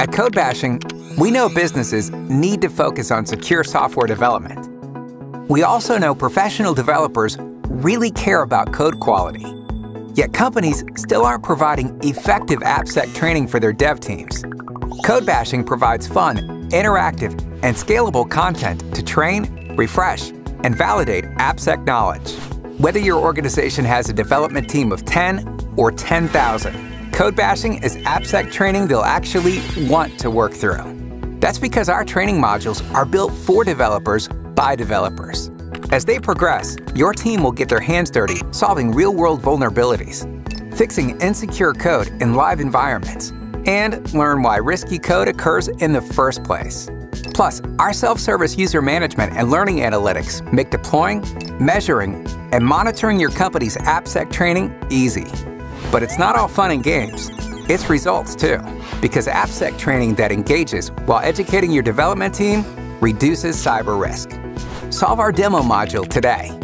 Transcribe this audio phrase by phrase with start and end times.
[0.00, 4.68] At Codebashing, we know businesses need to focus on secure software development.
[5.50, 7.36] We also know professional developers
[7.66, 9.44] really care about code quality.
[10.14, 14.44] Yet companies still aren't providing effective AppSec training for their dev teams.
[15.04, 16.36] Codebashing provides fun,
[16.70, 17.32] interactive,
[17.64, 20.30] and scalable content to train, refresh,
[20.62, 22.34] and validate AppSec knowledge.
[22.78, 28.86] Whether your organization has a development team of 10 or 10,000, Codebashing is AppSec training
[28.86, 30.84] they'll actually want to work through.
[31.40, 35.50] That's because our training modules are built for developers by developers.
[35.90, 40.22] As they progress, your team will get their hands dirty solving real world vulnerabilities,
[40.76, 43.30] fixing insecure code in live environments,
[43.66, 46.88] and learn why risky code occurs in the first place.
[47.34, 51.24] Plus, our self service user management and learning analytics make deploying,
[51.58, 55.26] measuring, and monitoring your company's AppSec training easy.
[55.90, 57.30] But it's not all fun and games,
[57.68, 58.58] it's results too.
[59.00, 62.64] Because AppSec training that engages while educating your development team
[63.00, 64.30] reduces cyber risk.
[64.90, 66.58] Solve our demo module today